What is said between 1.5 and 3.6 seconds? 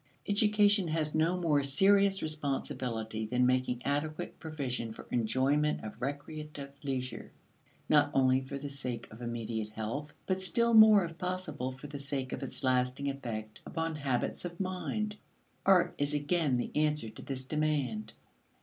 serious responsibility than